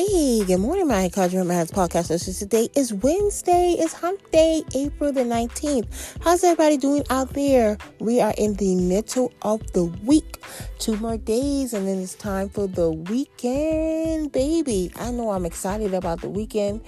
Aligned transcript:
Hey, 0.00 0.42
good 0.46 0.60
morning, 0.60 0.88
my 0.88 1.04
Encouragement 1.04 1.48
Matters 1.48 1.72
podcast 1.72 2.08
listeners. 2.08 2.38
Today 2.38 2.70
is 2.74 2.90
Wednesday. 2.90 3.76
It's 3.78 3.92
Hump 3.92 4.30
Day, 4.30 4.62
April 4.74 5.12
the 5.12 5.24
19th. 5.24 6.16
How's 6.22 6.42
everybody 6.42 6.78
doing 6.78 7.04
out 7.10 7.34
there? 7.34 7.76
We 7.98 8.18
are 8.22 8.32
in 8.38 8.54
the 8.54 8.76
middle 8.76 9.30
of 9.42 9.60
the 9.74 9.84
week. 9.84 10.42
Two 10.78 10.96
more 10.96 11.18
days, 11.18 11.74
and 11.74 11.86
then 11.86 11.98
it's 11.98 12.14
time 12.14 12.48
for 12.48 12.66
the 12.66 12.90
weekend, 12.90 14.32
baby. 14.32 14.90
I 14.96 15.10
know 15.10 15.32
I'm 15.32 15.44
excited 15.44 15.92
about 15.92 16.22
the 16.22 16.30
weekend. 16.30 16.80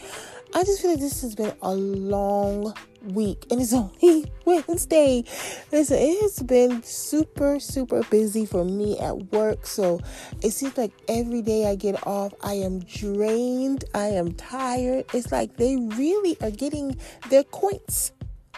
I 0.54 0.64
just 0.64 0.80
feel 0.80 0.92
like 0.92 1.00
this 1.00 1.20
has 1.20 1.34
been 1.34 1.52
a 1.60 1.74
long 1.74 2.72
week 3.05 3.46
and 3.50 3.61
it's 3.61 3.73
only 3.73 4.30
Wednesday. 4.45 5.25
Listen, 5.71 5.98
it 5.98 6.21
has 6.23 6.43
been 6.43 6.82
super, 6.82 7.61
super 7.61 8.02
busy 8.05 8.46
for 8.46 8.64
me 8.64 8.98
at 8.98 9.32
work. 9.32 9.66
So 9.66 10.01
it 10.43 10.51
seems 10.51 10.77
like 10.77 10.93
every 11.09 11.43
day 11.43 11.66
I 11.66 11.74
get 11.74 12.07
off, 12.07 12.33
I 12.43 12.55
am 12.55 12.80
drained, 12.80 13.84
I 13.95 14.09
am 14.09 14.33
tired. 14.33 15.05
It's 15.12 15.33
like 15.33 15.57
they 15.57 15.77
really 15.77 16.37
are 16.41 16.51
getting 16.51 16.96
their 17.30 17.45
coins 17.45 18.12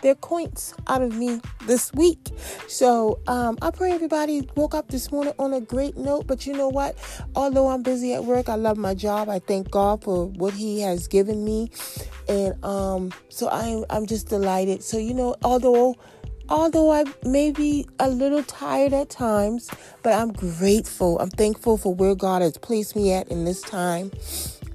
their 0.05 0.15
coins 0.15 0.75
out 0.87 1.03
of 1.03 1.17
me 1.17 1.41
this 1.67 1.93
week. 1.95 2.31
So 2.69 3.19
um, 3.27 3.59
I 3.63 3.71
pray 3.71 3.91
everybody 3.91 4.49
woke 4.55 4.75
up 4.75 4.89
this 4.89 5.11
morning 5.11 5.33
on 5.39 5.53
a 5.53 5.61
great 5.61 5.97
note. 5.97 6.27
But 6.27 6.47
you 6.47 6.53
know 6.53 6.69
what? 6.69 6.97
Although 7.35 7.69
I'm 7.69 7.83
busy 7.83 8.15
at 8.15 8.25
work, 8.25 8.49
I 8.49 8.55
love 8.55 8.77
my 8.77 8.95
job. 8.95 9.29
I 9.29 9.41
thank 9.41 9.71
God 9.71 10.05
for 10.05 10.27
what 10.27 10.55
He 10.55 10.81
has 10.81 11.09
given 11.09 11.45
me, 11.45 11.71
and 12.29 12.63
um, 12.65 13.13
so 13.29 13.49
I'm 13.49 13.85
I'm 13.91 14.07
just 14.07 14.29
delighted. 14.29 14.85
So 14.85 14.99
you 14.99 15.15
know, 15.15 15.35
although 15.43 15.97
although 16.49 16.93
I 16.93 17.05
may 17.25 17.51
be 17.51 17.89
a 17.99 18.09
little 18.09 18.43
tired 18.45 18.93
at 18.93 19.09
times, 19.09 19.71
but 20.03 20.13
I'm 20.13 20.33
grateful. 20.33 21.19
I'm 21.19 21.31
thankful 21.31 21.79
for 21.79 21.95
where 21.95 22.15
God 22.15 22.43
has 22.43 22.59
placed 22.59 22.95
me 22.95 23.13
at 23.13 23.29
in 23.29 23.45
this 23.45 23.63
time 23.63 24.13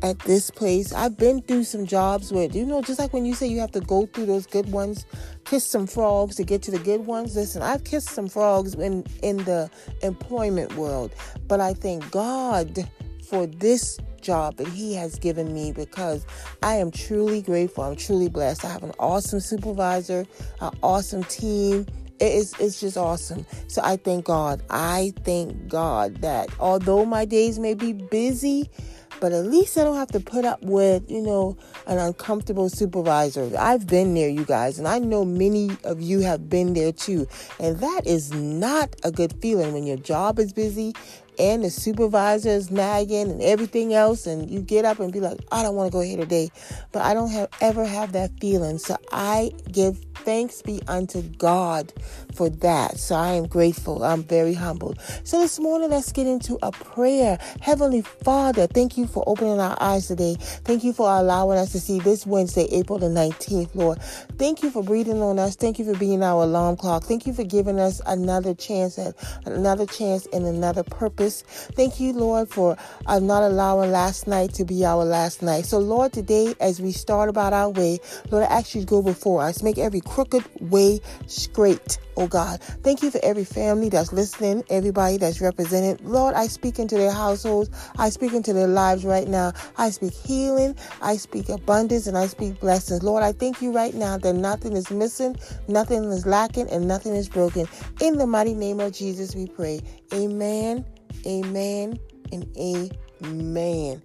at 0.02 0.20
this 0.20 0.50
place. 0.50 0.94
I've 0.94 1.18
been 1.18 1.42
through 1.42 1.64
some 1.66 1.86
jobs 1.86 2.32
where, 2.32 2.48
you 2.48 2.66
know, 2.66 2.82
just 2.82 3.00
like 3.00 3.14
when 3.14 3.26
you 3.26 3.34
say 3.34 3.48
you 3.48 3.60
have 3.60 3.72
to 3.72 3.82
go 3.82 4.06
through 4.06 4.28
those 4.28 4.46
good 4.46 4.72
ones, 4.72 5.06
kiss 5.46 5.66
some 5.66 5.88
frogs 5.88 6.36
to 6.38 6.44
get 6.44 6.62
to 6.64 6.72
the 6.72 6.80
good 6.80 7.06
ones. 7.06 7.36
Listen, 7.36 7.62
I've 7.62 7.84
kissed 7.84 8.10
some 8.10 8.28
frogs 8.28 8.76
in, 8.76 9.06
in 9.24 9.38
the 9.38 9.70
employment 10.02 10.76
world, 10.76 11.14
but 11.48 11.60
I 11.60 11.74
thank 11.74 12.10
God 12.12 12.90
for 13.30 13.46
this 13.46 14.00
job 14.22 14.58
that 14.58 14.68
he 14.68 14.94
has 14.96 15.18
given 15.18 15.54
me 15.54 15.72
because 15.72 16.26
I 16.62 16.76
am 16.76 16.92
truly 16.92 17.42
grateful. 17.42 17.84
I'm 17.84 17.96
truly 17.96 18.30
blessed. 18.30 18.66
I 18.66 18.70
have 18.70 18.84
an 18.84 18.94
awesome 19.00 19.40
supervisor, 19.40 20.26
an 20.62 20.72
awesome 20.84 21.24
team. 21.24 21.86
It 22.20 22.34
is 22.34 22.54
it's 22.60 22.82
just 22.82 22.98
awesome. 22.98 23.46
So 23.68 23.82
I 23.84 23.96
thank 23.96 24.26
God. 24.26 24.62
I 24.70 25.14
thank 25.24 25.70
God 25.70 26.18
that 26.18 26.50
although 26.60 27.06
my 27.06 27.24
days 27.24 27.60
may 27.60 27.74
be 27.74 27.94
busy, 27.94 28.70
but 29.20 29.32
at 29.32 29.46
least 29.46 29.78
I 29.78 29.84
don't 29.84 29.96
have 29.96 30.12
to 30.12 30.20
put 30.20 30.46
up 30.46 30.62
with, 30.62 31.10
you 31.10 31.22
know, 31.22 31.58
an 31.88 31.98
uncomfortable 31.98 32.70
supervisor. 32.70 33.52
I've 33.58 33.88
been 33.88 34.14
there, 34.14 34.30
you 34.30 34.46
guys, 34.46 34.80
and 34.80 34.88
I 34.88 35.00
know 35.00 35.26
many 35.26 35.70
of 35.84 36.02
you 36.02 36.22
have 36.22 36.50
been 36.50 36.74
there 36.74 36.92
too. 36.92 37.28
And 37.60 37.80
that 37.80 38.06
is 38.06 38.34
not 38.34 38.96
a 39.04 39.12
good 39.12 39.34
feeling 39.42 39.74
when 39.74 39.86
your 39.86 39.98
job 39.98 40.40
is 40.40 40.54
busy 40.54 40.94
and 41.40 41.64
the 41.64 41.70
supervisor 41.70 42.50
is 42.50 42.70
nagging 42.70 43.32
and 43.32 43.42
everything 43.42 43.94
else 43.94 44.28
and 44.28 44.50
you 44.52 44.62
get 44.62 44.84
up 44.84 45.00
and 45.00 45.14
be 45.14 45.22
like 45.22 45.40
oh, 45.52 45.60
i 45.60 45.64
don't 45.64 45.76
want 45.76 45.90
to 45.90 45.98
go 45.98 46.02
here 46.02 46.18
today 46.18 46.50
but 46.92 47.02
i 47.02 47.14
don't 47.14 47.32
have 47.32 47.48
ever 47.62 47.86
have 47.86 48.12
that 48.12 48.30
feeling 48.42 48.78
so 48.78 48.98
i 49.12 49.50
give 49.72 50.09
thanks 50.26 50.62
be 50.62 50.82
unto 50.88 51.22
god 51.38 51.94
for 52.34 52.50
that. 52.50 52.98
So 52.98 53.16
i 53.16 53.34
am 53.34 53.48
grateful. 53.48 54.04
I'm 54.04 54.24
very 54.24 54.54
humbled. 54.54 55.00
So 55.24 55.40
this 55.40 55.60
morning 55.60 55.90
let's 55.90 56.12
get 56.12 56.28
into 56.28 56.58
a 56.62 56.72
prayer. 56.72 57.38
Heavenly 57.62 58.02
father 58.02 58.68
thank 58.68 58.98
you 58.98 59.08
for 59.08 59.24
opening 59.28 59.60
our 59.60 59.78
eyes 59.82 60.08
today. 60.08 60.36
Thank 60.40 60.84
you 60.84 60.94
for 60.94 61.10
allowing 61.10 61.58
us 61.58 61.72
to 61.74 61.80
see 61.80 62.00
this 62.00 62.26
wednesday 62.26 62.68
april 62.72 63.00
the 63.00 63.08
19th 63.08 63.76
lord. 63.76 64.02
Thank 64.38 64.64
you 64.64 64.70
for 64.70 64.84
breathing 64.84 65.22
on 65.22 65.40
us. 65.40 65.56
Thank 65.56 65.80
you 65.80 65.86
for 65.86 65.98
being 65.98 66.24
our 66.24 66.44
alarm 66.44 66.78
clock. 66.78 67.04
Thank 67.04 67.28
you 67.28 67.34
for 67.34 67.44
giving 67.44 67.80
us 67.80 68.02
another 68.06 68.54
chance 68.54 68.98
at 68.98 69.16
another 69.46 69.86
chance 69.86 70.28
and 70.34 70.46
another 70.46 70.84
purpose. 70.84 71.42
Thank 71.76 72.00
you, 72.00 72.14
Lord, 72.14 72.50
for 72.50 72.78
uh, 73.06 73.20
not 73.20 73.44
allowing 73.44 73.92
last 73.92 74.28
night 74.28 74.54
to 74.56 74.66
be 74.66 74.86
our 74.86 75.04
last 75.04 75.42
night. 75.42 75.66
So, 75.66 75.80
Lord, 75.80 76.14
today, 76.14 76.54
as 76.60 76.82
we 76.82 76.92
start 76.92 77.30
about 77.30 77.54
our 77.54 77.70
way, 77.70 78.00
Lord, 78.32 78.46
I 78.46 78.48
ask 78.48 78.76
you 78.76 78.82
to 78.82 78.88
go 78.88 79.02
before 79.02 79.42
us. 79.44 79.64
Make 79.64 79.78
every 79.78 80.02
crooked 80.10 80.44
way 80.60 81.00
straight, 81.28 82.00
oh 82.18 82.28
God. 82.28 82.60
Thank 82.62 83.04
you 83.04 83.12
for 83.12 83.20
every 83.24 83.44
family 83.44 83.90
that's 83.90 84.12
listening, 84.12 84.64
everybody 84.70 85.18
that's 85.18 85.40
represented. 85.40 86.02
Lord, 86.02 86.34
I 86.34 86.48
speak 86.48 86.80
into 86.80 86.98
their 86.98 87.12
households. 87.12 87.70
I 87.98 88.10
speak 88.10 88.34
into 88.34 88.52
their 88.52 88.68
lives 88.68 89.06
right 89.06 89.28
now. 89.28 89.54
I 89.78 89.92
speak 89.92 90.14
healing. 90.14 90.76
I 91.02 91.18
speak 91.18 91.50
abundance 91.50 92.08
and 92.08 92.18
I 92.18 92.26
speak 92.26 92.60
blessings. 92.60 93.04
Lord, 93.04 93.22
I 93.22 93.32
thank 93.34 93.62
you 93.62 93.72
right 93.72 93.94
now 93.94 94.18
that 94.18 94.34
nothing 94.34 94.74
is 94.74 94.90
missing, 94.90 95.36
nothing 95.68 96.04
is 96.06 96.26
lacking, 96.26 96.70
and 96.70 96.88
nothing 96.88 97.16
is 97.16 97.30
broken. 97.30 97.68
In 98.02 98.18
the 98.18 98.26
mighty 98.26 98.56
name 98.56 98.80
of 98.80 98.92
Jesus, 98.94 99.36
we 99.36 99.46
pray. 99.46 99.80
Amen. 100.14 100.86
Amen 101.28 102.00
and 102.32 102.48
amen. 102.58 104.02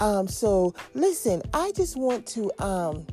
Um, 0.00 0.28
so 0.28 0.74
listen, 0.94 1.42
I 1.52 1.72
just 1.72 1.96
want 1.96 2.26
to 2.28 2.50
um 2.62 3.06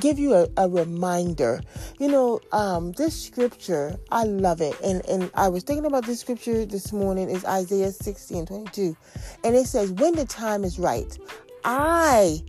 give 0.00 0.18
you 0.18 0.34
a, 0.34 0.48
a 0.56 0.68
reminder. 0.68 1.60
You 1.98 2.08
know, 2.08 2.40
um, 2.52 2.92
this 2.92 3.20
scripture, 3.20 3.96
I 4.10 4.24
love 4.24 4.60
it. 4.60 4.78
And 4.82 5.04
and 5.06 5.30
I 5.34 5.48
was 5.48 5.62
thinking 5.62 5.86
about 5.86 6.06
this 6.06 6.20
scripture 6.20 6.64
this 6.64 6.92
morning 6.92 7.30
is 7.30 7.44
Isaiah 7.44 7.92
60 7.92 8.38
and 8.38 8.48
22. 8.48 8.96
And 9.44 9.56
it 9.56 9.66
says, 9.66 9.92
When 9.92 10.14
the 10.14 10.26
time 10.26 10.64
is 10.64 10.78
right, 10.78 11.18
I 11.64 12.42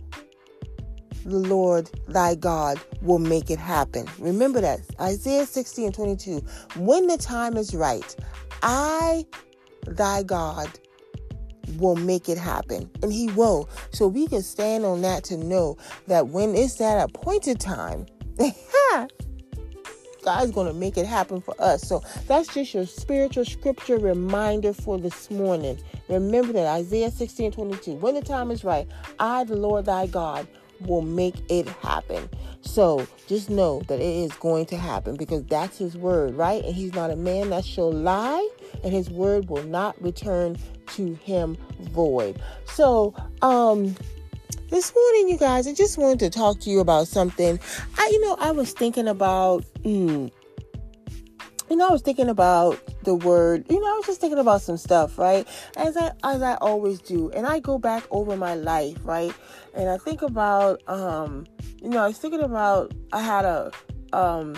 the 1.24 1.38
Lord 1.38 1.90
thy 2.06 2.36
God 2.36 2.80
will 3.02 3.18
make 3.18 3.50
it 3.50 3.58
happen. 3.58 4.06
Remember 4.18 4.60
that. 4.60 4.80
Isaiah 5.00 5.44
60 5.44 5.86
and 5.86 5.94
22. 5.94 6.38
When 6.76 7.08
the 7.08 7.18
time 7.18 7.56
is 7.56 7.74
right, 7.74 8.14
I 8.62 9.26
thy 9.86 10.22
God 10.22 10.68
will 11.78 11.96
make 11.96 12.28
it 12.28 12.38
happen. 12.38 12.90
And 13.02 13.12
he 13.12 13.28
will. 13.32 13.68
So 13.90 14.06
we 14.08 14.26
can 14.28 14.42
stand 14.42 14.84
on 14.84 15.02
that 15.02 15.24
to 15.24 15.36
know 15.36 15.76
that 16.06 16.28
when 16.28 16.54
it's 16.54 16.74
that 16.76 17.02
appointed 17.02 17.60
time, 17.60 18.06
God's 20.26 20.50
going 20.50 20.66
to 20.66 20.74
make 20.74 20.98
it 20.98 21.06
happen 21.06 21.40
for 21.40 21.54
us. 21.60 21.82
So 21.82 22.02
that's 22.26 22.52
just 22.52 22.74
your 22.74 22.84
spiritual 22.84 23.44
scripture 23.44 23.96
reminder 23.96 24.72
for 24.72 24.98
this 24.98 25.30
morning. 25.30 25.78
Remember 26.08 26.52
that 26.52 26.66
Isaiah 26.66 27.12
16 27.12 27.52
22. 27.52 27.92
When 27.94 28.14
the 28.14 28.22
time 28.22 28.50
is 28.50 28.64
right, 28.64 28.88
I, 29.20 29.44
the 29.44 29.54
Lord 29.54 29.86
thy 29.86 30.08
God, 30.08 30.48
will 30.80 31.02
make 31.02 31.34
it 31.50 31.68
happen. 31.68 32.28
So 32.60 33.06
just 33.26 33.48
know 33.48 33.80
that 33.88 34.00
it 34.00 34.02
is 34.02 34.32
going 34.34 34.66
to 34.66 34.76
happen 34.76 35.16
because 35.16 35.44
that's 35.44 35.78
his 35.78 35.96
word, 35.96 36.34
right? 36.34 36.64
And 36.64 36.74
he's 36.74 36.94
not 36.94 37.10
a 37.10 37.16
man 37.16 37.50
that 37.50 37.64
shall 37.64 37.92
lie, 37.92 38.48
and 38.82 38.92
his 38.92 39.08
word 39.08 39.48
will 39.48 39.62
not 39.64 40.00
return 40.02 40.56
to 40.88 41.14
him 41.14 41.56
void. 41.80 42.40
So, 42.66 43.14
um, 43.42 43.94
this 44.70 44.92
morning, 44.94 45.28
you 45.28 45.38
guys, 45.38 45.68
I 45.68 45.74
just 45.74 45.96
wanted 45.96 46.18
to 46.20 46.30
talk 46.30 46.60
to 46.60 46.70
you 46.70 46.80
about 46.80 47.06
something. 47.06 47.60
I, 47.98 48.08
you 48.12 48.20
know, 48.20 48.36
I 48.40 48.50
was 48.50 48.72
thinking 48.72 49.06
about, 49.06 49.64
mm, 49.84 50.30
you 51.70 51.76
know, 51.76 51.88
I 51.88 51.92
was 51.92 52.02
thinking 52.02 52.28
about 52.28 52.80
the 53.06 53.14
word. 53.14 53.64
You 53.70 53.80
know, 53.80 53.86
I 53.86 53.96
was 53.96 54.04
just 54.04 54.20
thinking 54.20 54.38
about 54.38 54.60
some 54.60 54.76
stuff, 54.76 55.18
right? 55.18 55.48
As 55.76 55.96
I 55.96 56.12
as 56.22 56.42
I 56.42 56.56
always 56.56 57.00
do, 57.00 57.30
and 57.30 57.46
I 57.46 57.60
go 57.60 57.78
back 57.78 58.04
over 58.10 58.36
my 58.36 58.54
life, 58.54 58.98
right? 59.02 59.32
And 59.72 59.88
I 59.88 59.96
think 59.96 60.20
about, 60.20 60.86
um, 60.88 61.46
you 61.80 61.88
know, 61.88 62.04
I 62.04 62.08
was 62.08 62.18
thinking 62.18 62.42
about. 62.42 62.92
I 63.12 63.22
had 63.22 63.46
a 63.46 63.72
um 64.12 64.54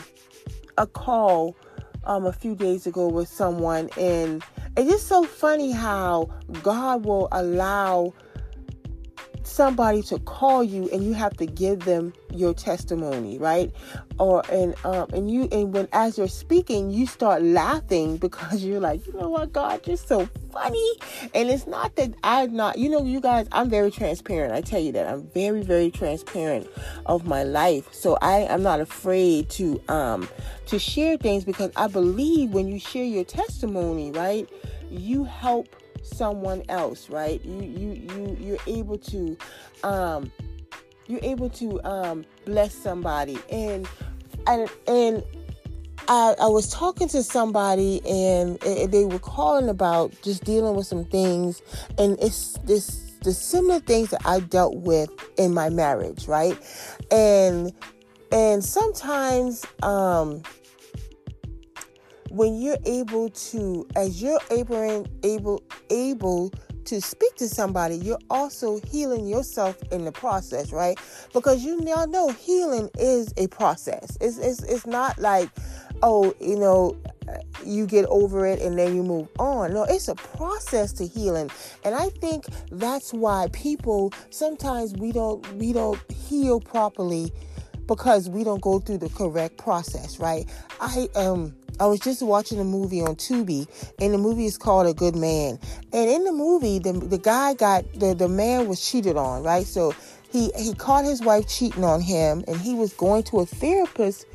a 0.76 0.86
call 0.86 1.56
um 2.04 2.26
a 2.26 2.32
few 2.32 2.56
days 2.56 2.86
ago 2.86 3.06
with 3.09 3.28
someone, 3.28 3.91
and 3.97 4.42
it's 4.76 4.91
just 4.91 5.06
so 5.06 5.22
funny 5.22 5.71
how 5.71 6.28
God 6.62 7.04
will 7.04 7.28
allow 7.30 8.15
somebody 9.48 10.03
to 10.03 10.18
call 10.21 10.62
you 10.62 10.89
and 10.92 11.03
you 11.03 11.15
have 11.15 11.36
to 11.36 11.47
give 11.47 11.80
them 11.80 12.12
your 12.34 12.54
testimony 12.54 13.39
right? 13.39 13.72
Or 14.18 14.42
and 14.50 14.74
um 14.84 15.09
and 15.12 15.30
you 15.30 15.48
and 15.50 15.72
when 15.72 15.89
as 15.92 16.18
you're 16.18 16.28
speaking 16.28 16.91
you 16.91 17.06
start 17.06 17.42
laughing 17.42 18.16
because 18.28 18.62
you're 18.62 18.80
like 18.80 19.06
you 19.06 19.12
know 19.15 19.28
what 19.28 19.53
god 19.53 19.86
you're 19.86 19.97
so 19.97 20.28
funny. 20.53 20.92
And 21.34 21.48
it's 21.50 21.66
not 21.66 21.97
that 21.97 22.15
i'm 22.22 22.54
not 22.54 22.78
you 22.78 22.89
know 22.89 23.03
you 23.03 23.21
guys 23.21 23.47
i'm 23.53 23.71
very 23.71 23.91
transparent. 23.91 24.53
I 24.53 24.60
tell 24.60 24.80
you 24.80 24.92
that 24.92 25.06
i'm 25.06 25.27
very 25.28 25.62
very 25.62 25.91
transparent 25.91 26.68
of 27.06 27.27
my 27.27 27.42
life. 27.42 27.92
So 27.92 28.18
i 28.21 28.47
i'm 28.47 28.62
not 28.62 28.80
afraid 28.80 29.48
to 29.50 29.80
um 29.89 30.28
to 30.66 30.78
share 30.78 31.16
things 31.16 31.45
because 31.45 31.71
i 31.77 31.86
believe 31.86 32.50
when 32.50 32.68
you 32.68 32.78
share 32.78 33.04
your 33.04 33.24
testimony 33.24 34.10
right 34.12 34.48
you 34.91 35.24
help 35.24 35.68
someone 36.03 36.62
else, 36.68 37.10
right? 37.10 37.45
You 37.45 37.62
you 37.62 37.92
you 37.92 38.36
you're 38.41 38.59
able 38.66 38.98
to 38.98 39.36
um 39.83 40.33
you're 41.06 41.21
able 41.22 41.48
to 41.50 41.83
um 41.84 42.24
bless 42.45 42.74
somebody 42.74 43.39
and 43.50 43.89
and 44.47 44.68
and 44.86 45.22
I, 46.10 46.34
I 46.41 46.47
was 46.47 46.71
talking 46.71 47.06
to 47.09 47.22
somebody 47.22 48.00
and, 48.06 48.62
and 48.65 48.91
they 48.91 49.04
were 49.04 49.18
calling 49.18 49.68
about 49.68 50.15
just 50.22 50.42
dealing 50.42 50.74
with 50.74 50.86
some 50.86 51.04
things 51.04 51.60
and 51.98 52.18
it's 52.21 52.53
this 52.65 53.09
the 53.22 53.33
similar 53.33 53.80
things 53.80 54.10
that 54.10 54.22
I 54.24 54.41
dealt 54.41 54.77
with 54.77 55.10
in 55.39 55.53
my 55.53 55.68
marriage, 55.68 56.27
right? 56.28 56.56
And 57.10 57.72
and 58.33 58.65
sometimes 58.65 59.66
um 59.83 60.42
when 62.30 62.60
you're 62.60 62.78
able 62.84 63.30
to 63.30 63.86
as 63.97 64.22
you're 64.22 64.41
able 64.51 65.07
able 65.22 65.63
able 65.91 66.53
to 66.89 67.03
speak 67.03 67.34
to 67.36 67.48
somebody, 67.48 67.97
you're 67.97 68.19
also 68.30 68.80
healing 68.80 69.27
yourself 69.27 69.77
in 69.92 70.07
the 70.07 70.13
process, 70.13 70.72
right? 70.72 70.98
Because 71.34 71.63
you 71.63 71.78
now 71.83 72.07
know 72.07 72.30
healing 72.30 72.89
is 72.98 73.33
a 73.36 73.47
process. 73.48 74.16
It's, 74.22 74.39
it's, 74.39 74.63
it's 74.63 74.86
not 74.86 75.19
like, 75.19 75.51
oh, 76.03 76.34
you 76.41 76.57
know, 76.57 76.97
you 77.63 77.86
get 77.86 78.07
over 78.07 78.47
it 78.47 78.63
and 78.63 78.78
then 78.78 78.97
you 78.97 79.03
move 79.03 79.28
on. 79.39 79.74
No, 79.74 79.84
it's 79.84 80.09
a 80.09 80.15
process 80.15 80.92
to 80.95 81.07
healing. 81.07 81.51
And 81.84 81.95
I 81.95 82.09
think 82.09 82.47
that's 82.71 83.13
why 83.13 83.48
people 83.53 84.13
sometimes 84.31 84.95
we 84.95 85.13
don't 85.13 85.47
we 85.54 85.74
don't 85.74 86.01
heal 86.10 86.59
properly 86.59 87.33
because 87.86 88.31
we 88.31 88.45
don't 88.45 88.63
go 88.63 88.78
through 88.78 88.98
the 88.98 89.10
correct 89.10 89.59
process, 89.59 90.19
right? 90.19 90.47
I 90.81 91.09
um 91.15 91.54
I 91.80 91.86
was 91.86 92.01
just 92.01 92.22
watching 92.22 92.59
a 92.59 92.65
movie 92.65 93.01
on 93.01 93.16
Tubi, 93.16 93.66
and 94.01 94.13
the 94.13 94.19
movie 94.19 94.47
is 94.47 94.59
called 94.59 94.86
A 94.86 94.95
Good 94.95 95.15
Man. 95.15 95.59
And 95.92 96.10
in 96.10 96.25
the 96.25 96.33
movie, 96.33 96.78
the 96.78 96.92
the 96.92 97.19
guy 97.19 97.54
got 97.54 97.84
the 97.95 98.15
the 98.15 98.28
man 98.28 98.69
was 98.69 98.84
cheated 98.84 99.16
on, 99.16 99.42
right? 99.42 99.66
So 99.66 99.95
he 100.30 100.51
he 100.57 100.75
caught 100.75 101.04
his 101.04 101.22
wife 101.22 101.48
cheating 101.48 101.84
on 101.84 102.01
him, 102.01 102.45
and 102.48 102.57
he 102.57 102.75
was 102.75 102.92
going 102.92 103.22
to 103.25 103.41
a 103.41 103.47
therapist. 103.47 104.27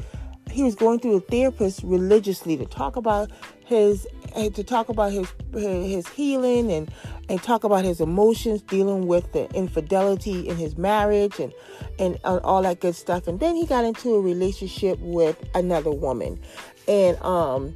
He 0.53 0.61
was 0.61 0.75
going 0.75 0.99
through 0.99 1.15
a 1.15 1.19
therapist 1.19 1.81
religiously 1.83 2.55
to 2.57 2.65
talk 2.67 2.95
about 2.95 3.31
his 3.65 4.05
to 4.35 4.63
talk 4.63 4.87
about 4.87 5.11
his 5.11 5.27
his 5.51 6.07
healing 6.09 6.71
and 6.71 6.91
and 7.27 7.41
talk 7.41 7.63
about 7.63 7.83
his 7.83 7.99
emotions 7.99 8.61
dealing 8.61 9.07
with 9.07 9.31
the 9.31 9.49
infidelity 9.55 10.47
in 10.47 10.55
his 10.55 10.77
marriage 10.77 11.39
and 11.39 11.53
and 11.97 12.19
all 12.23 12.61
that 12.61 12.81
good 12.81 12.95
stuff. 12.95 13.27
And 13.27 13.39
then 13.39 13.55
he 13.55 13.65
got 13.65 13.83
into 13.83 14.13
a 14.13 14.21
relationship 14.21 14.99
with 14.99 15.43
another 15.55 15.89
woman. 15.89 16.39
And 16.87 17.19
um 17.23 17.73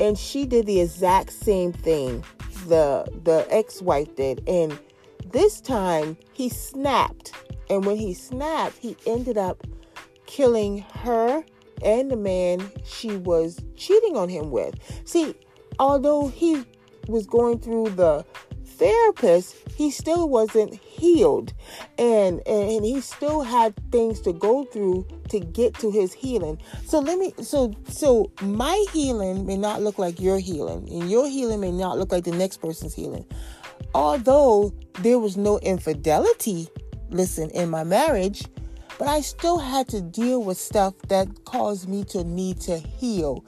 and 0.00 0.16
she 0.18 0.46
did 0.46 0.64
the 0.64 0.80
exact 0.80 1.34
same 1.34 1.74
thing 1.74 2.24
the 2.68 3.06
the 3.24 3.46
ex-wife 3.50 4.16
did. 4.16 4.42
And 4.48 4.78
this 5.30 5.60
time 5.60 6.16
he 6.32 6.48
snapped. 6.48 7.34
And 7.68 7.84
when 7.84 7.96
he 7.96 8.14
snapped 8.14 8.78
he 8.78 8.96
ended 9.06 9.36
up 9.36 9.66
killing 10.24 10.86
her 10.94 11.44
and 11.82 12.10
the 12.10 12.16
man 12.16 12.70
she 12.84 13.16
was 13.16 13.60
cheating 13.76 14.16
on 14.16 14.28
him 14.28 14.50
with 14.50 14.74
see 15.04 15.34
although 15.78 16.28
he 16.28 16.64
was 17.06 17.26
going 17.26 17.58
through 17.58 17.90
the 17.90 18.24
therapist, 18.78 19.56
he 19.74 19.90
still 19.90 20.28
wasn't 20.28 20.74
healed. 20.74 21.52
And 21.98 22.46
and 22.46 22.84
he 22.84 23.00
still 23.00 23.42
had 23.42 23.74
things 23.90 24.20
to 24.22 24.32
go 24.32 24.64
through 24.64 25.06
to 25.30 25.40
get 25.40 25.74
to 25.80 25.90
his 25.90 26.12
healing. 26.12 26.58
So 26.86 27.00
let 27.00 27.18
me 27.18 27.34
so 27.42 27.74
so 27.88 28.30
my 28.40 28.84
healing 28.92 29.46
may 29.46 29.56
not 29.56 29.82
look 29.82 29.98
like 29.98 30.20
your 30.20 30.38
healing, 30.38 30.88
and 30.90 31.10
your 31.10 31.28
healing 31.28 31.60
may 31.60 31.72
not 31.72 31.98
look 31.98 32.12
like 32.12 32.24
the 32.24 32.32
next 32.32 32.58
person's 32.58 32.94
healing. 32.94 33.26
Although 33.94 34.72
there 35.00 35.18
was 35.18 35.36
no 35.36 35.58
infidelity, 35.58 36.68
listen, 37.10 37.50
in 37.50 37.70
my 37.70 37.84
marriage, 37.84 38.44
but 38.98 39.08
I 39.08 39.20
still 39.20 39.58
had 39.58 39.88
to 39.88 40.00
deal 40.00 40.42
with 40.42 40.58
stuff 40.58 40.94
that 41.08 41.44
caused 41.44 41.88
me 41.88 42.04
to 42.04 42.24
need 42.24 42.60
to 42.62 42.78
heal. 42.78 43.44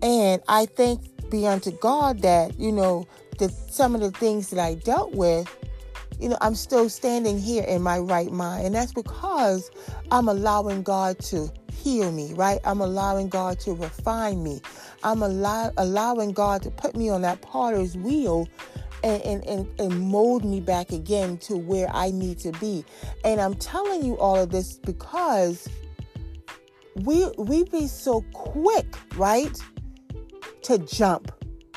And 0.00 0.42
I 0.48 0.66
thank 0.66 1.00
be 1.30 1.46
unto 1.46 1.70
God 1.72 2.20
that, 2.22 2.58
you 2.58 2.70
know, 2.70 3.06
the 3.38 3.48
some 3.48 3.94
of 3.94 4.00
the 4.00 4.10
things 4.12 4.50
that 4.50 4.60
I 4.60 4.74
dealt 4.74 5.14
with, 5.14 5.48
you 6.20 6.28
know, 6.28 6.36
I'm 6.40 6.54
still 6.54 6.88
standing 6.88 7.38
here 7.38 7.64
in 7.64 7.82
my 7.82 7.98
right 7.98 8.30
mind. 8.30 8.66
And 8.66 8.74
that's 8.74 8.92
because 8.92 9.70
I'm 10.10 10.28
allowing 10.28 10.82
God 10.82 11.18
to 11.20 11.50
heal 11.72 12.12
me, 12.12 12.34
right? 12.34 12.60
I'm 12.64 12.80
allowing 12.80 13.28
God 13.28 13.58
to 13.60 13.72
refine 13.72 14.42
me. 14.44 14.60
I'm 15.02 15.22
allow, 15.22 15.72
allowing 15.78 16.32
God 16.32 16.62
to 16.62 16.70
put 16.70 16.94
me 16.94 17.08
on 17.08 17.22
that 17.22 17.40
potter's 17.40 17.96
wheel 17.96 18.46
and, 19.02 19.44
and, 19.44 19.68
and, 19.80 20.00
mold 20.00 20.44
me 20.44 20.60
back 20.60 20.92
again 20.92 21.38
to 21.38 21.56
where 21.56 21.88
I 21.92 22.10
need 22.10 22.38
to 22.40 22.52
be. 22.52 22.84
And 23.24 23.40
I'm 23.40 23.54
telling 23.54 24.04
you 24.04 24.16
all 24.18 24.36
of 24.36 24.50
this 24.50 24.78
because 24.78 25.68
we 26.94 27.28
we 27.36 27.64
be 27.64 27.88
so 27.88 28.24
quick, 28.32 28.86
right? 29.16 29.58
to 30.62 30.78
jump 30.78 31.32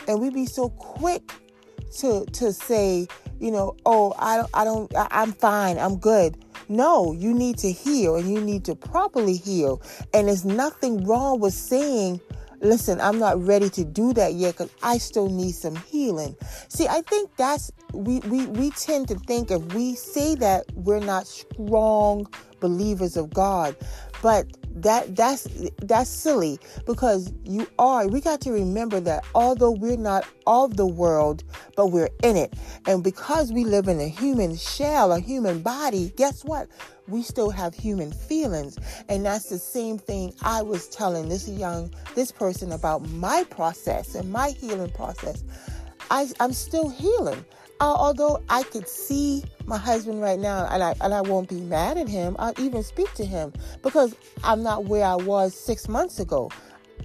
and 0.07 0.21
we 0.21 0.29
be 0.29 0.45
so 0.45 0.69
quick 0.69 1.33
to 1.97 2.25
to 2.27 2.53
say 2.53 3.07
you 3.39 3.51
know 3.51 3.75
oh 3.85 4.13
i 4.19 4.37
don't 4.37 4.49
i 4.53 4.63
don't 4.63 4.91
i'm 4.95 5.31
fine 5.33 5.77
i'm 5.77 5.97
good 5.97 6.37
no 6.69 7.11
you 7.13 7.33
need 7.33 7.57
to 7.57 7.71
heal 7.71 8.15
and 8.15 8.31
you 8.31 8.41
need 8.41 8.63
to 8.63 8.75
properly 8.75 9.35
heal 9.35 9.81
and 10.13 10.27
there's 10.27 10.45
nothing 10.45 11.03
wrong 11.05 11.39
with 11.39 11.53
saying 11.53 12.19
listen 12.61 12.99
i'm 13.01 13.19
not 13.19 13.41
ready 13.41 13.69
to 13.69 13.83
do 13.83 14.13
that 14.13 14.33
yet 14.33 14.53
because 14.53 14.71
i 14.83 14.97
still 14.97 15.29
need 15.29 15.53
some 15.53 15.75
healing. 15.75 16.35
See 16.67 16.87
i 16.87 17.01
think 17.01 17.35
that's 17.37 17.71
we 17.93 18.19
we, 18.21 18.45
we 18.47 18.71
tend 18.71 19.07
to 19.09 19.15
think 19.15 19.51
if 19.51 19.61
we 19.73 19.95
say 19.95 20.35
that 20.35 20.65
we're 20.73 20.99
not 20.99 21.27
strong 21.27 22.27
believers 22.59 23.17
of 23.17 23.33
god 23.33 23.75
but 24.21 24.47
that 24.75 25.15
that's 25.15 25.47
that's 25.83 26.09
silly 26.09 26.59
because 26.85 27.31
you 27.45 27.67
are. 27.79 28.07
We 28.07 28.19
got 28.19 28.41
to 28.41 28.51
remember 28.51 28.99
that 28.99 29.23
although 29.33 29.71
we're 29.71 29.97
not 29.97 30.27
of 30.45 30.75
the 30.75 30.85
world 30.85 31.43
but 31.75 31.87
we're 31.87 32.09
in 32.23 32.35
it. 32.35 32.53
And 32.85 33.03
because 33.03 33.53
we 33.53 33.63
live 33.63 33.87
in 33.87 33.99
a 33.99 34.07
human 34.07 34.55
shell 34.55 35.13
a 35.13 35.19
human 35.19 35.61
body 35.61 36.11
guess 36.17 36.43
what 36.43 36.67
we 37.07 37.21
still 37.21 37.49
have 37.49 37.73
human 37.73 38.11
feelings 38.11 38.77
and 39.09 39.25
that's 39.25 39.49
the 39.49 39.59
same 39.59 39.97
thing 39.97 40.33
i 40.43 40.61
was 40.61 40.87
telling 40.87 41.29
this 41.29 41.47
young 41.47 41.93
this 42.15 42.31
person 42.31 42.71
about 42.71 43.07
my 43.09 43.43
process 43.49 44.15
and 44.15 44.31
my 44.31 44.49
healing 44.49 44.91
process 44.91 45.43
I, 46.09 46.27
i'm 46.39 46.53
still 46.53 46.89
healing 46.89 47.45
uh, 47.81 47.93
although 47.93 48.41
I 48.47 48.63
could 48.63 48.87
see 48.87 49.43
my 49.65 49.77
husband 49.77 50.21
right 50.21 50.39
now, 50.39 50.67
and 50.71 50.81
I 50.81 50.95
and 51.01 51.13
I 51.13 51.21
won't 51.21 51.49
be 51.49 51.59
mad 51.59 51.97
at 51.97 52.07
him. 52.07 52.35
I'll 52.39 52.53
even 52.57 52.83
speak 52.83 53.13
to 53.15 53.25
him 53.25 53.51
because 53.81 54.15
I'm 54.43 54.63
not 54.63 54.85
where 54.85 55.03
I 55.03 55.15
was 55.15 55.53
six 55.53 55.89
months 55.89 56.19
ago. 56.19 56.49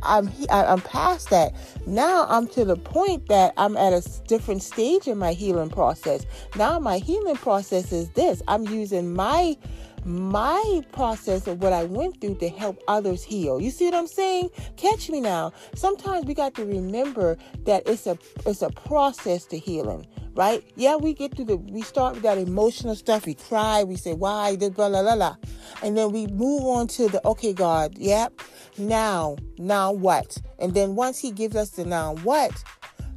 I'm 0.03 0.31
I'm 0.51 0.81
past 0.83 1.31
that. 1.31 1.55
Now 1.87 2.27
I'm 2.29 2.47
to 2.49 2.65
the 2.65 2.77
point 2.77 3.29
that 3.29 3.53
I'm 3.57 3.77
at 3.77 3.93
a 3.93 4.09
different 4.29 4.63
stage 4.63 5.09
in 5.09 5.19
my 5.19 5.33
healing 5.33 5.71
process. 5.71 6.25
Now 6.57 6.79
my 6.79 6.99
healing 6.99 7.37
process 7.37 7.93
is 7.93 8.09
this. 8.11 8.41
I'm 8.47 8.67
using 8.69 9.13
my 9.13 9.57
my 10.05 10.83
process 10.93 11.47
of 11.47 11.63
what 11.63 11.73
I 11.73 11.85
went 11.85 12.21
through 12.21 12.37
to 12.37 12.49
help 12.49 12.83
others 12.89 13.23
heal. 13.23 13.61
You 13.61 13.71
see 13.71 13.87
what 13.87 13.95
I'm 13.95 14.07
saying? 14.07 14.51
Catch 14.77 15.11
me 15.11 15.21
now. 15.21 15.53
Sometimes 15.75 16.27
we 16.27 16.35
got 16.35 16.55
to 16.55 16.65
remember 16.65 17.37
that 17.65 17.83
it's 17.87 18.07
a 18.07 18.19
it's 18.47 18.63
a 18.63 18.71
process 18.71 19.45
to 19.47 19.59
healing 19.59 20.07
right? 20.35 20.65
Yeah, 20.77 20.97
we 20.97 21.13
get 21.13 21.35
through 21.35 21.47
the, 21.47 21.57
we 21.57 21.83
start 21.83 22.15
with 22.15 22.23
that 22.23 22.39
emotional 22.39 22.95
stuff. 22.95 23.27
We 23.27 23.35
cry, 23.35 23.85
we 23.85 23.97
say, 23.97 24.15
why, 24.15 24.57
blah, 24.57 24.69
blah, 24.71 24.89
blah, 24.89 25.17
blah. 25.17 25.37
And 25.83 25.97
then 25.97 26.13
we 26.13 26.29
move 26.29 26.63
on 26.65 26.87
to 26.89 27.09
the, 27.09 27.27
okay, 27.27 27.53
God, 27.53 27.99
yep, 27.99 28.41
now, 28.79 29.37
now 29.59 29.93
what? 29.93 30.39
And 30.59 30.73
then 30.75 30.95
once 30.95 31.19
He 31.19 31.31
gives 31.31 31.57
us 31.57 31.71
the 31.71 31.85
now 31.85 32.15
what, 32.23 32.53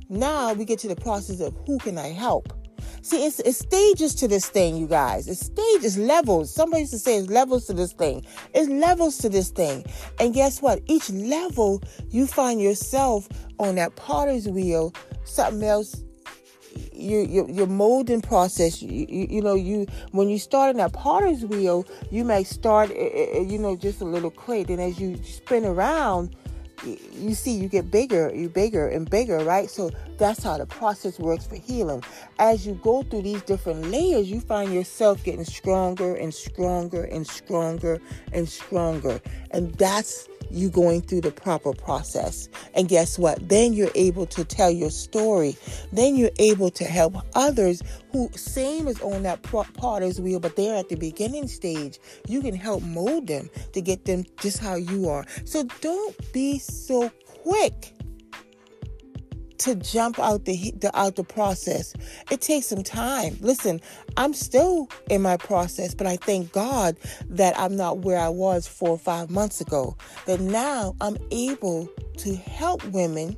now 0.10 0.54
we 0.54 0.66
get 0.66 0.80
to 0.80 0.88
the 0.88 0.96
process 0.96 1.40
of 1.40 1.56
who 1.66 1.78
can 1.80 1.98
I 1.98 2.10
help? 2.10 2.52
See, 3.04 3.26
it's, 3.26 3.42
it's 3.42 3.60
stages 3.60 4.16
to 4.16 4.30
this 4.30 4.46
thing, 4.46 4.78
you 4.78 4.88
guys. 4.88 5.28
It's 5.28 5.46
stages, 5.46 5.98
levels. 5.98 6.54
Somebody 6.56 6.84
used 6.84 6.94
to 6.94 7.00
say 7.00 7.18
it's 7.18 7.30
levels 7.30 7.66
to 7.66 7.74
this 7.74 7.92
thing. 7.92 8.26
It's 8.54 8.70
levels 8.70 9.18
to 9.18 9.28
this 9.30 9.50
thing. 9.50 9.86
And 10.22 10.34
guess 10.34 10.62
what? 10.62 10.82
Each 10.86 11.10
level, 11.10 11.84
you 12.12 12.26
find 12.26 12.62
yourself 12.62 13.28
on 13.60 13.76
that 13.76 13.98
potter's 13.98 14.48
wheel, 14.48 14.94
something 15.26 15.64
else 15.64 16.02
your, 16.94 17.24
your, 17.24 17.50
your 17.50 17.68
molding 17.68 18.22
process 18.22 18.82
you, 18.82 19.06
you, 19.08 19.28
you, 19.30 19.42
know 19.42 19.54
you 19.54 19.86
when 20.12 20.28
you 20.28 20.40
start 20.40 20.72
in 20.72 20.78
that 20.78 20.92
potter's 20.92 21.46
wheel 21.46 21.86
you 22.10 22.24
may 22.24 22.44
start 22.44 22.90
eh, 22.90 22.94
eh, 22.94 23.28
eh, 23.34 23.40
you 23.42 23.60
know 23.60 23.76
just 23.76 24.02
a 24.02 24.06
little 24.06 24.32
clay 24.32 24.64
then 24.64 24.80
as 24.80 25.00
you 25.00 25.22
spin 25.24 25.66
around 25.66 26.36
you 26.86 27.34
see 27.34 27.52
you 27.52 27.68
get 27.70 27.90
bigger 27.90 28.34
you 28.34 28.50
bigger 28.50 28.88
and 28.90 29.10
bigger 29.10 29.38
right? 29.40 29.70
So 29.70 29.92
that's 30.18 30.44
how 30.44 30.58
the 30.58 30.66
process 30.66 31.20
works 31.20 31.46
for 31.46 31.56
healing. 31.56 32.04
As 32.40 32.66
you 32.66 32.74
go 32.84 33.04
through 33.04 33.24
these 33.24 33.42
different 33.44 33.88
layers 33.88 34.30
you 34.30 34.40
find 34.40 34.74
yourself 34.74 35.24
getting 35.24 35.46
stronger 35.46 36.16
and 36.16 36.34
stronger 36.34 37.04
and 37.06 37.26
stronger 37.26 38.00
and 38.32 38.48
stronger. 38.48 39.22
And 39.52 39.74
that's 39.76 40.28
you 40.54 40.70
going 40.70 41.02
through 41.02 41.22
the 41.22 41.32
proper 41.32 41.74
process. 41.74 42.50
And 42.74 42.88
guess 42.88 43.18
what? 43.18 43.48
Then 43.50 43.74
you're 43.74 43.92
able 43.96 44.26
to 44.28 44.44
tell 44.44 44.70
your 44.70 44.92
story. 44.92 45.58
Then 45.92 46.16
you're 46.16 46.32
able 46.40 46.70
to 46.72 46.84
help 46.84 47.16
others 47.36 47.82
who 48.12 48.30
same 48.36 48.88
is 48.88 49.02
on 49.02 49.24
that 49.24 49.42
potter's 49.44 50.20
wheel, 50.20 50.40
but 50.40 50.56
they're 50.56 50.78
at 50.78 50.90
the 50.90 50.96
beginning 50.96 51.48
stage. 51.48 52.00
You 52.28 52.42
can 52.42 52.56
help 52.56 52.84
mold 52.84 53.28
them 53.28 53.50
to 53.74 53.82
get 53.82 54.06
them 54.06 54.26
just 54.38 54.60
how 54.60 54.76
you 54.76 55.10
are. 55.10 55.26
So 55.46 55.64
don't 55.82 56.34
be 56.34 56.60
so 56.60 57.12
quick 57.44 57.93
to 59.64 59.76
jump 59.76 60.20
out 60.20 60.46
the, 60.46 60.74
the 60.78 60.92
out 60.98 61.16
the 61.16 61.24
process. 61.24 61.94
It 62.30 62.42
takes 62.42 62.68
some 62.68 62.84
time. 62.84 63.38
Listen, 63.40 63.82
I'm 64.18 64.34
still 64.34 64.90
in 65.10 65.22
my 65.22 65.38
process, 65.38 65.96
but 65.96 66.06
I 66.08 66.18
thank 66.18 66.52
God 66.52 66.98
that 67.30 67.58
I'm 67.58 67.76
not 67.76 68.00
where 68.00 68.20
I 68.20 68.30
was 68.30 68.68
four 68.68 68.90
or 68.90 68.98
five 68.98 69.30
months 69.30 69.62
ago. 69.62 69.96
That 70.26 70.40
now 70.40 70.96
I'm 71.02 71.18
able 71.32 71.90
to 72.18 72.36
help 72.36 72.84
women 72.88 73.38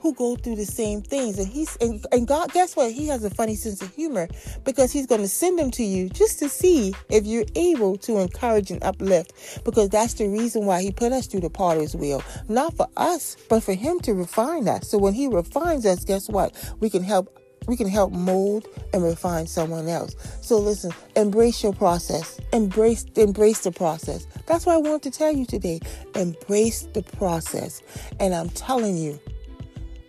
who 0.00 0.14
go 0.14 0.36
through 0.36 0.56
the 0.56 0.66
same 0.66 1.02
things. 1.02 1.38
And 1.38 1.48
he's 1.48 1.76
and, 1.76 2.04
and 2.12 2.26
God, 2.26 2.52
guess 2.52 2.76
what? 2.76 2.92
He 2.92 3.06
has 3.08 3.24
a 3.24 3.30
funny 3.30 3.54
sense 3.54 3.82
of 3.82 3.94
humor 3.94 4.28
because 4.64 4.92
he's 4.92 5.06
going 5.06 5.20
to 5.20 5.28
send 5.28 5.58
them 5.58 5.70
to 5.72 5.82
you 5.82 6.08
just 6.08 6.38
to 6.40 6.48
see 6.48 6.94
if 7.10 7.26
you're 7.26 7.44
able 7.54 7.96
to 7.98 8.18
encourage 8.18 8.70
and 8.70 8.82
uplift. 8.82 9.64
Because 9.64 9.88
that's 9.88 10.14
the 10.14 10.28
reason 10.28 10.66
why 10.66 10.82
he 10.82 10.92
put 10.92 11.12
us 11.12 11.26
through 11.26 11.40
the 11.40 11.50
potter's 11.50 11.94
wheel, 11.94 12.22
not 12.48 12.76
for 12.76 12.88
us, 12.96 13.36
but 13.48 13.62
for 13.62 13.74
him 13.74 14.00
to 14.00 14.14
refine 14.14 14.68
us. 14.68 14.88
So 14.88 14.98
when 14.98 15.14
he 15.14 15.26
refines 15.26 15.86
us, 15.86 16.04
guess 16.04 16.28
what? 16.28 16.54
We 16.80 16.90
can 16.90 17.02
help 17.02 17.34
we 17.68 17.76
can 17.76 17.88
help 17.88 18.12
mold 18.12 18.66
and 18.94 19.04
refine 19.04 19.46
someone 19.46 19.88
else. 19.88 20.16
So 20.40 20.58
listen, 20.58 20.90
embrace 21.16 21.62
your 21.62 21.74
process. 21.74 22.40
Embrace 22.52 23.04
embrace 23.14 23.60
the 23.60 23.72
process. 23.72 24.26
That's 24.46 24.64
what 24.64 24.74
I 24.74 24.78
want 24.78 25.02
to 25.02 25.10
tell 25.10 25.32
you 25.32 25.44
today. 25.44 25.80
Embrace 26.14 26.88
the 26.94 27.02
process. 27.02 27.82
And 28.18 28.34
I'm 28.34 28.48
telling 28.48 28.96
you, 28.96 29.20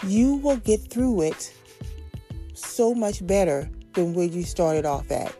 you 0.05 0.35
will 0.35 0.57
get 0.57 0.79
through 0.79 1.21
it 1.23 1.53
so 2.53 2.93
much 2.93 3.25
better 3.25 3.69
than 3.93 4.13
where 4.13 4.27
you 4.27 4.43
started 4.43 4.85
off 4.85 5.09
at. 5.11 5.35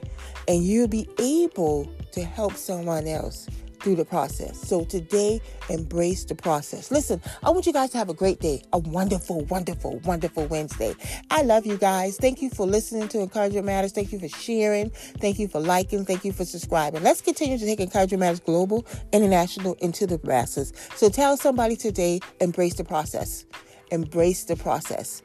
And 0.47 0.63
you'll 0.63 0.87
be 0.87 1.07
able 1.19 1.91
to 2.11 2.23
help 2.23 2.53
someone 2.53 3.07
else 3.07 3.47
through 3.79 3.95
the 3.95 4.05
process. 4.05 4.59
So 4.59 4.83
today, 4.83 5.41
embrace 5.69 6.25
the 6.25 6.35
process. 6.35 6.91
Listen, 6.91 7.21
I 7.43 7.49
want 7.49 7.65
you 7.65 7.73
guys 7.73 7.91
to 7.91 7.97
have 7.97 8.09
a 8.09 8.13
great 8.13 8.39
day, 8.39 8.61
a 8.73 8.77
wonderful, 8.77 9.45
wonderful, 9.45 9.99
wonderful 9.99 10.47
Wednesday. 10.47 10.95
I 11.31 11.43
love 11.43 11.65
you 11.65 11.77
guys. 11.77 12.17
Thank 12.17 12.41
you 12.41 12.49
for 12.49 12.65
listening 12.65 13.07
to 13.09 13.21
Encouragement 13.21 13.65
Matters. 13.65 13.91
Thank 13.91 14.11
you 14.11 14.19
for 14.19 14.27
sharing. 14.27 14.89
Thank 14.89 15.39
you 15.39 15.47
for 15.47 15.59
liking. 15.59 16.05
Thank 16.05 16.25
you 16.25 16.33
for 16.33 16.45
subscribing. 16.45 17.03
Let's 17.03 17.21
continue 17.21 17.57
to 17.57 17.65
take 17.65 17.79
Encouragement 17.79 18.19
Matters 18.19 18.41
global, 18.41 18.85
international, 19.13 19.75
into 19.75 20.05
the 20.05 20.19
masses. 20.23 20.73
So 20.95 21.09
tell 21.09 21.37
somebody 21.37 21.75
today, 21.75 22.19
embrace 22.41 22.73
the 22.75 22.83
process. 22.83 23.45
Embrace 23.91 24.43
the 24.43 24.55
process. 24.55 25.21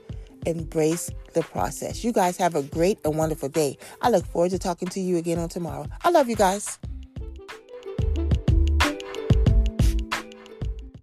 Embrace 0.47 1.11
the 1.33 1.43
process. 1.43 2.05
You 2.05 2.13
guys 2.13 2.37
have 2.37 2.55
a 2.55 2.63
great 2.63 2.99
and 3.05 3.17
wonderful 3.17 3.49
day. 3.49 3.77
I 4.01 4.11
look 4.11 4.27
forward 4.27 4.51
to 4.51 4.59
talking 4.59 4.89
to 4.89 5.01
you 5.01 5.17
again 5.17 5.39
on 5.39 5.49
tomorrow. 5.49 5.87
I 6.03 6.11
love 6.11 6.29
you 6.29 6.37
guys. 6.37 6.79